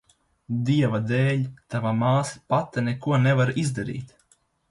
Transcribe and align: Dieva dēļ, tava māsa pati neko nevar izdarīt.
Dieva 0.69 1.01
dēļ, 1.09 1.43
tava 1.75 1.91
māsa 1.99 2.41
pati 2.53 2.85
neko 2.87 3.19
nevar 3.29 3.55
izdarīt. 3.65 4.19